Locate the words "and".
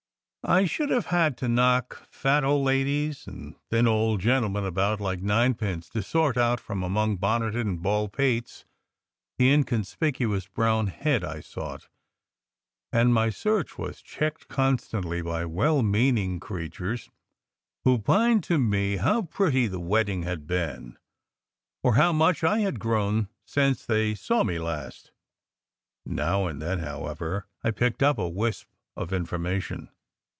3.27-3.55, 7.63-7.79, 12.91-13.13, 26.47-26.59